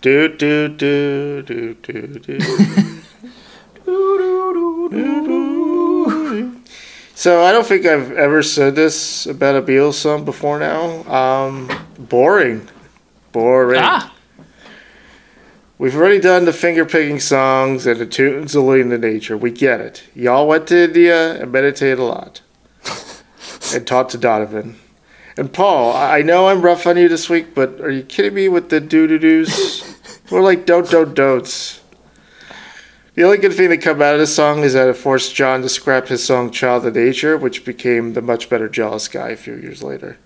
[0.00, 2.38] Do do do do do do.
[7.14, 11.02] So I don't think I've ever said this about a Beatles song before now.
[11.12, 12.68] Um, boring,
[13.32, 13.80] boring.
[13.82, 14.14] Ah,
[15.78, 19.36] We've already done the finger picking songs and the tunes alluding to nature.
[19.36, 20.04] We get it.
[20.14, 22.40] Y'all went to India and meditated a lot,
[23.74, 24.76] and talked to Donovan.
[25.38, 28.34] And Paul, I I know I'm rough on you this week, but are you kidding
[28.34, 29.96] me with the doo doo doos?
[30.30, 31.80] We're like don't don't don'ts.
[33.14, 35.62] The only good thing that come out of this song is that it forced John
[35.62, 39.36] to scrap his song "Child of Nature," which became the much better "Jealous Guy" a
[39.36, 40.18] few years later.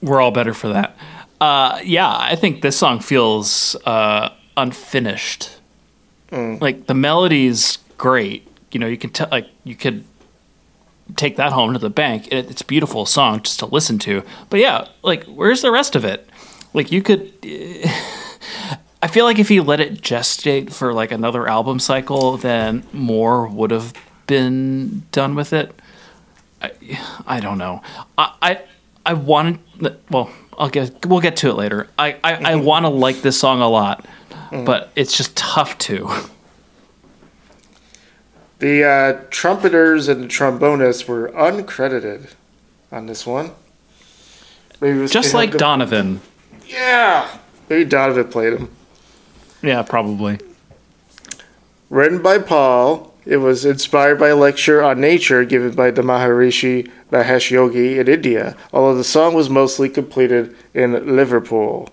[0.00, 0.96] we're all better for that.
[1.38, 5.50] Uh, yeah, I think this song feels uh, unfinished.
[6.32, 8.48] Like the melody's great.
[8.72, 10.04] You know, you can tell like you could
[11.16, 12.28] take that home to the bank.
[12.28, 14.22] It, it's a beautiful song just to listen to.
[14.48, 16.28] But yeah, like where's the rest of it?
[16.74, 17.32] Like you could.
[19.02, 23.46] I feel like if you let it gestate for like another album cycle, then more
[23.46, 23.94] would have
[24.26, 25.74] been done with it.
[26.60, 26.72] I,
[27.26, 27.82] I don't know.
[28.18, 28.62] I I,
[29.06, 29.58] I wanted.
[30.10, 31.06] Well, I'll get.
[31.06, 31.88] We'll get to it later.
[31.98, 32.64] I I, I mm-hmm.
[32.64, 34.06] want to like this song a lot,
[34.50, 34.66] mm.
[34.66, 36.10] but it's just tough to.
[38.60, 42.30] The uh, trumpeters and the trombonists were uncredited
[42.92, 43.52] on this one.
[44.80, 46.20] Maybe it was- Just like Donovan.
[46.66, 47.28] Yeah,
[47.68, 48.70] maybe Donovan played him.
[49.62, 50.38] Yeah, probably.
[51.88, 56.88] Written by Paul, it was inspired by a lecture on nature given by the Maharishi
[57.10, 61.88] Mahesh Yogi in India, although the song was mostly completed in Liverpool.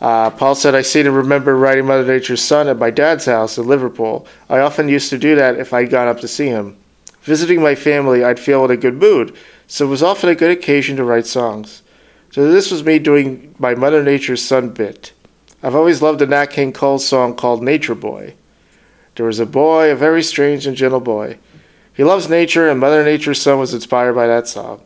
[0.00, 3.56] Uh, Paul said, I seem to remember writing Mother Nature's Son at my dad's house
[3.56, 4.26] in Liverpool.
[4.48, 6.76] I often used to do that if I'd gone up to see him.
[7.22, 9.34] Visiting my family, I'd feel in a good mood,
[9.66, 11.82] so it was often a good occasion to write songs.
[12.30, 15.12] So this was me doing my Mother Nature's Son bit.
[15.62, 18.34] I've always loved a Nat King Cole song called Nature Boy.
[19.14, 21.38] There was a boy, a very strange and gentle boy.
[21.94, 24.82] He loves nature, and Mother Nature's Son was inspired by that song.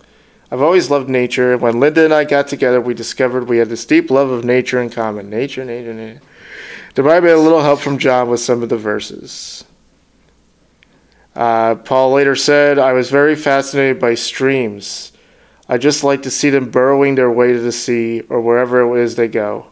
[0.51, 3.69] I've always loved nature, and when Linda and I got together, we discovered we had
[3.69, 5.31] this deep love of nature in common.
[5.31, 6.21] Nature, nature, nature.
[6.95, 9.65] There might be a little help from John with some of the verses.
[11.37, 15.13] Uh, Paul later said, I was very fascinated by streams.
[15.69, 19.03] I just like to see them burrowing their way to the sea or wherever it
[19.03, 19.67] is they go.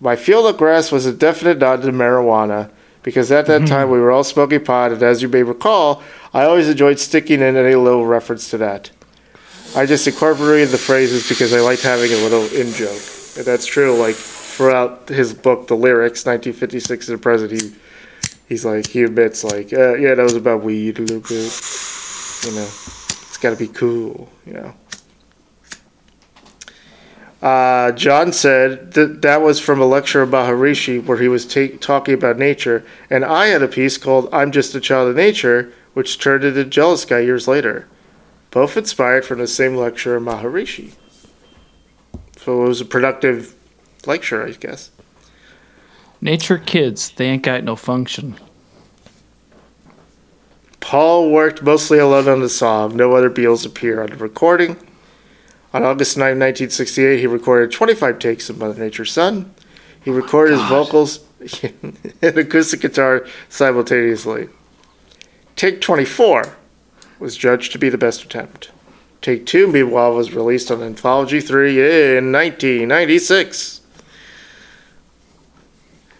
[0.00, 2.72] My field of grass was a definite nod to marijuana
[3.04, 6.02] because at that time we were all smoking pot, and as you may recall,
[6.34, 8.90] I always enjoyed sticking in any little reference to that.
[9.74, 13.00] I just incorporated the phrases because I liked having a little in joke.
[13.36, 17.72] And that's true, like throughout his book, The Lyrics, 1956 to the present, he,
[18.48, 21.52] he's like, he admits, like, uh, yeah, that was about weed a little bit.
[22.44, 24.74] You know, it's got to be cool, you know.
[27.40, 31.76] Uh, John said that that was from a lecture of Maharishi where he was ta-
[31.80, 35.72] talking about nature, and I had a piece called "I'm Just a Child of Nature,"
[35.92, 37.88] which turned into "Jealous Guy" years later,
[38.52, 40.92] both inspired from the same lecture of Maharishi.
[42.36, 43.56] So it was a productive
[44.06, 44.90] lecture, I guess.
[46.20, 48.36] Nature kids, they ain't got no function.
[50.80, 52.94] Paul worked mostly alone on the song.
[52.94, 54.76] No other Beatles appear on the recording.
[55.72, 59.54] On August 9, 1968, he recorded 25 takes of Mother Nature's Son.
[60.04, 61.20] He oh recorded his vocals
[62.22, 64.50] and acoustic guitar simultaneously.
[65.56, 66.56] Take 24
[67.22, 68.70] was judged to be the best attempt.
[69.22, 73.80] Take 2, meanwhile, was released on Anthology 3 in 1996.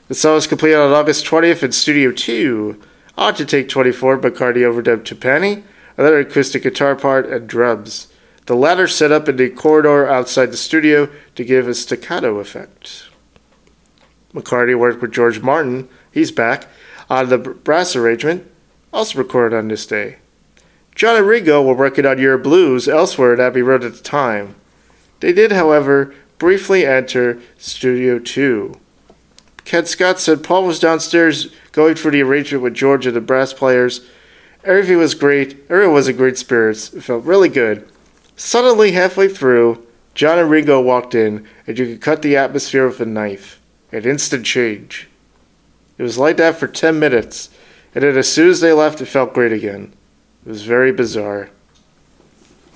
[0.06, 2.80] The song was completed on August 20th in Studio 2.
[3.18, 5.64] On to Take 24, McCartney overdubbed Timpani,
[5.96, 8.06] another acoustic guitar part, and drums.
[8.46, 13.08] The latter set up in the corridor outside the studio to give a staccato effect.
[14.32, 16.68] McCartney worked with George Martin, he's back,
[17.10, 18.50] on the brass arrangement,
[18.92, 20.18] also recorded on this day.
[20.94, 24.54] John and Ringo were working on Your Blues elsewhere at Abbey Road at the time.
[25.20, 28.78] They did, however, briefly enter Studio 2.
[29.64, 33.52] Ken Scott said Paul was downstairs going through the arrangement with George and the brass
[33.52, 34.04] players.
[34.64, 35.64] Everything was great.
[35.70, 36.92] Everyone was in great spirits.
[36.92, 37.88] It felt really good.
[38.36, 43.00] Suddenly, halfway through, John and Ringo walked in, and you could cut the atmosphere with
[43.00, 43.60] a knife.
[43.92, 45.08] an instant change.
[45.98, 47.50] It was like that for 10 minutes,
[47.94, 49.92] and then as soon as they left, it felt great again.
[50.44, 51.50] It was very bizarre.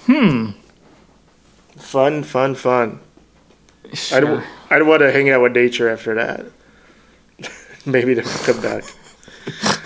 [0.03, 0.51] Hmm.
[1.77, 3.01] Fun, fun, fun.
[3.93, 4.17] Sure.
[4.17, 6.47] I don't, I don't want to hang out with nature after that.
[7.87, 8.85] Maybe to come back.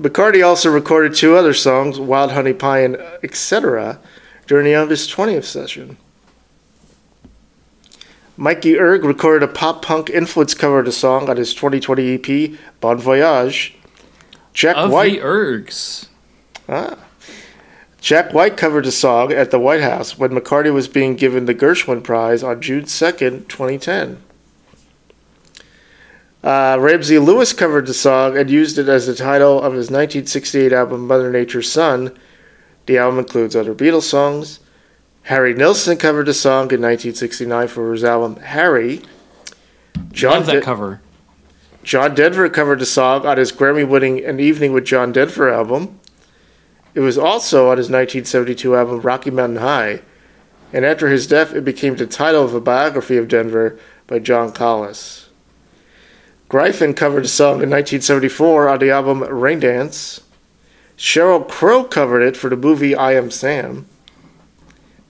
[0.00, 3.98] McCartney also recorded two other songs, Wild Honey Pie and etc.,
[4.46, 5.96] during the Elvis 20th session.
[8.36, 12.58] Mikey Erg recorded a pop punk influence cover of the song on his 2020 EP,
[12.80, 13.74] Bon Voyage.
[14.52, 15.20] Jack of White.
[15.20, 16.08] the Ergs.
[16.68, 16.96] Ah.
[18.00, 21.54] Jack White covered the song at the White House when McCartney was being given the
[21.54, 24.22] Gershwin Prize on June 2nd, 2010.
[26.44, 30.72] Uh, Ramsey Lewis covered the song and used it as the title of his 1968
[30.72, 32.16] album Mother Nature's Son.
[32.86, 34.60] The album includes other Beatles songs.
[35.22, 39.02] Harry Nilsson covered the song in 1969 for his album Harry.
[40.12, 41.00] John Love that De- cover.
[41.82, 45.98] John Denver covered the song on his Grammy winning An Evening with John Denver album.
[46.96, 50.00] It was also on his 1972 album Rocky Mountain High.
[50.72, 54.50] And after his death, it became the title of a biography of Denver by John
[54.50, 55.28] Collis.
[56.48, 60.22] Gryphon covered the song in 1974 on the album Rain Dance.
[60.96, 63.84] Sheryl Crow covered it for the movie I Am Sam.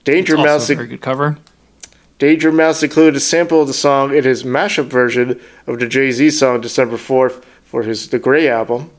[0.03, 1.39] Danger Mouse very good cover.
[2.19, 6.11] Danger Mouse included a sample of the song in his mashup version of the Jay
[6.11, 8.91] Z song December 4th for his The Grey album.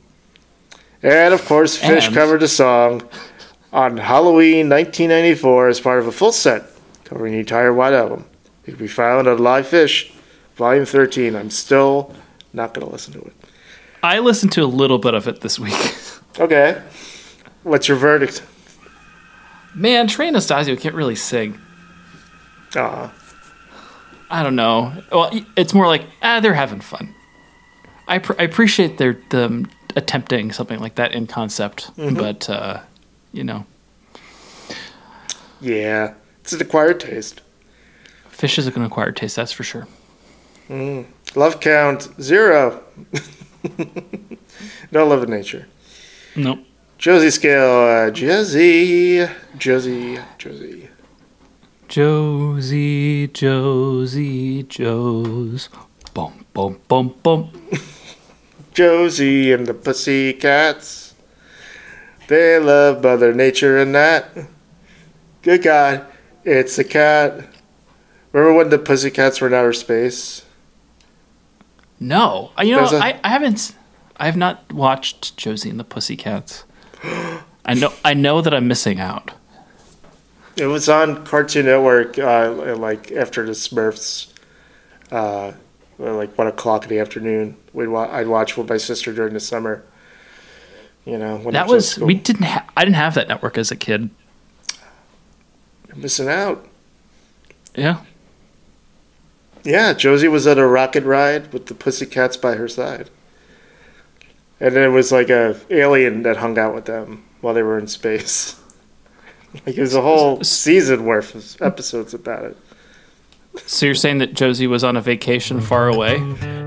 [1.03, 3.03] And of course, Phish And- covered the song
[3.71, 6.63] on Halloween 1994 as part of a full set
[7.05, 8.25] covering the entire White Album.
[8.65, 10.11] It can be found on Live Phish,
[10.55, 11.35] Volume 13.
[11.35, 12.13] I'm still
[12.53, 13.33] not going to listen to it.
[14.03, 15.73] I listened to a little bit of it this week.
[16.39, 16.79] Okay.
[17.63, 18.43] What's your verdict?
[19.73, 21.59] Man, Trey Anastasio can't really sing.
[22.75, 23.11] Aw.
[24.29, 24.93] I don't know.
[25.11, 27.15] Well, it's more like ah, they're having fun.
[28.07, 32.81] I, pr- I appreciate their them attempting something like that in concept, but uh,
[33.33, 33.65] you know,
[35.61, 36.13] Yeah.
[36.41, 37.41] It's an acquired taste.
[38.31, 39.35] Phish is an acquired taste.
[39.35, 39.87] That's for sure.
[41.35, 42.83] Love count zero.
[44.91, 45.67] no love in nature.
[46.35, 46.59] Nope.
[46.97, 49.27] Josie scale, uh, Josie,
[49.57, 50.89] Josie, Josie.
[51.87, 55.69] Josie, Josie, Joes.
[56.13, 57.51] Boom, boom, boom, boom.
[58.81, 61.15] Josie and the Pussycats.
[62.27, 64.29] They love Mother Nature and that.
[65.41, 66.05] Good God,
[66.43, 67.43] it's a cat.
[68.31, 70.45] Remember when the Pussycats were in outer space?
[71.99, 73.73] No, Uh, you know, There's a- I, I haven't.
[74.17, 76.63] I have not watched Josie and the Pussycats.
[77.65, 77.91] I know.
[78.05, 79.31] I know that I'm missing out.
[80.55, 84.27] It was on Cartoon Network, uh, like after the Smurfs,
[85.11, 85.53] uh,
[85.99, 87.57] Uh, like one o'clock in the afternoon.
[87.73, 89.83] We'd wa- I'd watch with my sister during the summer.
[91.05, 92.43] You know, when That was we didn't.
[92.43, 94.09] Ha- I didn't have that network as a kid.
[95.87, 96.67] You're missing out.
[97.75, 98.01] Yeah.
[99.63, 103.09] Yeah, Josie was at a rocket ride with the Pussycats by her side.
[104.59, 107.77] And then it was like a alien that hung out with them while they were
[107.77, 108.59] in space.
[109.65, 112.57] like it was a whole season worth of episodes about it.
[113.65, 116.19] So you're saying that Josie was on a vacation far away?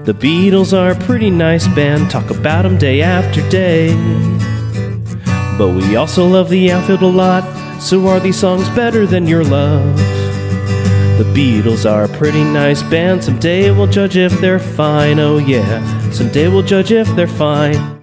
[0.04, 3.94] The Beatles are a pretty nice band, talk about 'em day after day.
[5.59, 7.44] But we also love the outfield a lot,
[7.80, 9.97] so are these songs better than your love?
[11.18, 15.82] The Beatles are a pretty nice band, someday we'll judge if they're fine, oh yeah,
[16.11, 18.00] someday we'll judge if they're fine.